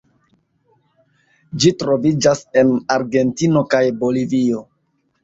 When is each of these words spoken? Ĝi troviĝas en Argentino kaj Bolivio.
Ĝi 1.65 1.71
troviĝas 1.83 2.41
en 2.63 2.71
Argentino 2.97 3.63
kaj 3.75 3.83
Bolivio. 4.01 4.65